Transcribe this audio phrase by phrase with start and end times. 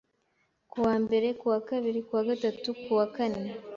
[0.71, 3.49] Ku wa mbere, Ku wa kabiri, Ku wa gatatu, Ku wa kane,